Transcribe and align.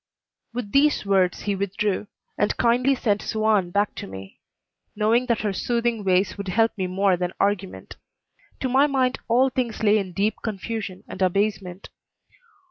With 0.51 0.71
these 0.71 1.05
words 1.05 1.41
he 1.41 1.55
withdrew, 1.55 2.07
and 2.35 2.57
kindly 2.57 2.95
sent 2.95 3.21
Suan 3.21 3.69
back 3.69 3.93
to 3.97 4.07
me, 4.07 4.39
knowing 4.95 5.27
that 5.27 5.41
her 5.41 5.53
soothing 5.53 6.03
ways 6.03 6.39
would 6.39 6.47
help 6.47 6.75
me 6.75 6.87
more 6.87 7.15
than 7.15 7.33
argument. 7.39 7.97
To 8.61 8.67
my 8.67 8.87
mind 8.87 9.19
all 9.27 9.51
things 9.51 9.83
lay 9.83 9.99
in 9.99 10.13
deep 10.13 10.37
confusion 10.43 11.03
and 11.07 11.21
abasement. 11.21 11.89